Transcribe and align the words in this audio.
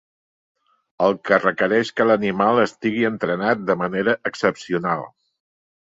El 1.07 1.13
que 1.27 1.37
requereix 1.43 1.91
que 2.01 2.07
l'animal 2.11 2.63
estigui 2.63 3.07
entrenat 3.13 3.63
de 3.69 3.79
manera 3.83 4.17
excepcional. 4.31 5.05